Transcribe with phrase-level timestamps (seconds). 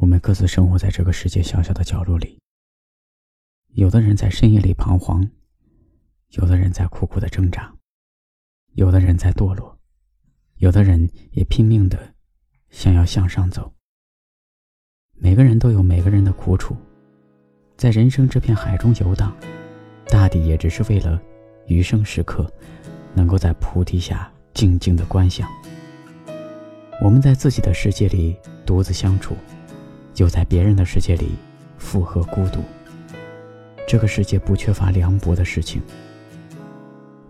[0.00, 2.38] 我们各自生活在这个世界小小的角落里。
[3.74, 5.28] 有的人在深夜里彷徨，
[6.30, 7.72] 有的人在苦苦的挣扎，
[8.72, 9.78] 有的人在堕落，
[10.56, 12.14] 有的人也拼命的
[12.70, 13.72] 想要向上走。
[15.12, 16.76] 每个人都有每个人的苦楚，
[17.76, 19.34] 在人生这片海中游荡，
[20.08, 21.20] 大抵也只是为了
[21.66, 22.52] 余生时刻
[23.14, 25.48] 能够在菩提下静静的观想。
[27.00, 28.36] 我们在自己的世界里
[28.66, 29.36] 独自相处。
[30.14, 31.32] 就在别人的世界里，
[31.76, 32.60] 附和孤独。
[33.86, 35.82] 这个世界不缺乏凉薄的事情，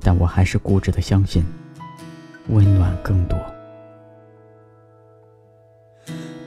[0.00, 1.44] 但我还是固执的相信，
[2.48, 3.38] 温暖更多。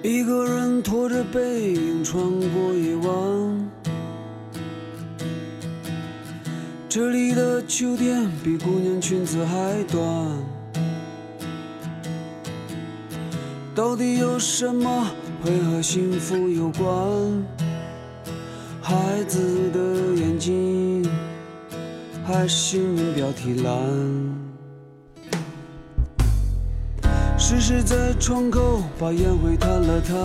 [0.01, 2.21] 一个人拖着背影穿
[2.51, 3.71] 过夜晚，
[6.89, 10.01] 这里的秋天比姑娘裙子还短。
[13.73, 15.07] 到底有什么？
[15.43, 16.87] 会和幸福有关，
[18.81, 19.79] 孩子的
[20.15, 21.05] 眼睛
[22.25, 23.73] 还是新闻标题栏。
[27.37, 30.15] 是谁在窗口把烟灰弹了弹，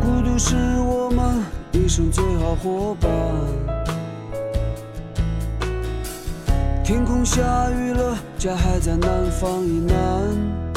[0.00, 3.10] 孤独是我们一生最好伙伴。
[6.82, 10.73] 天空下雨了，家还在南方以南。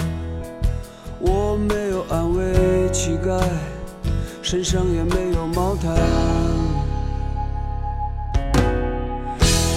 [1.20, 3.42] 我没有安慰乞丐，
[4.44, 5.96] 身上也没有毛毯，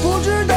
[0.03, 0.55] 不知道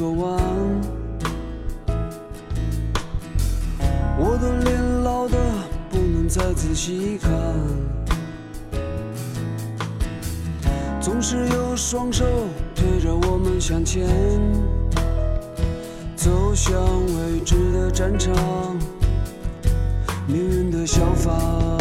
[0.00, 0.40] 昨晚，
[4.18, 5.36] 我的脸老的
[5.90, 7.30] 不能再仔细看，
[11.02, 12.24] 总是有双手
[12.74, 14.08] 推着我们向前，
[16.16, 18.34] 走向未知的战场，
[20.26, 21.79] 命运的小贩。